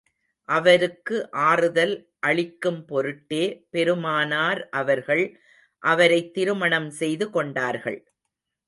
அவருக்கு 0.49 1.17
ஆறுதல் 1.41 1.93
அளிக்கும் 2.19 2.85
பொருட்டே, 2.85 3.43
பெருமானார் 3.71 4.69
அவர்கள், 4.69 5.25
அவரைத் 5.83 6.33
திருமணம் 6.33 6.89
செய்து 6.89 7.29
கொண்டார்கள். 7.29 7.99